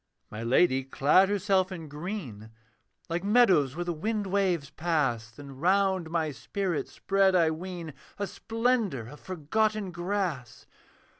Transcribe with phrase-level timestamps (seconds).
[0.31, 2.49] My Lady clad herself in green,
[3.07, 8.25] Like meadows where the wind waves pass; Then round my spirit spread, I ween, A
[8.25, 10.65] splendour of forgotten grass.